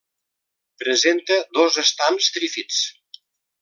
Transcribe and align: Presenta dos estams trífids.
Presenta 0.85 1.37
dos 1.59 1.79
estams 1.85 2.35
trífids. 2.39 2.85